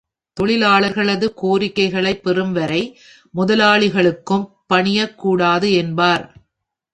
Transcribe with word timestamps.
தொழிலாளர்களது 0.37 1.27
கோரிக்கைகளைப் 1.41 2.23
பெறும் 2.23 2.51
வரை 2.51 2.81
முதலாளிகளுக்குப் 3.33 4.49
பணியக் 4.67 5.17
கூடாது 5.17 5.73
என்பார். 5.73 6.25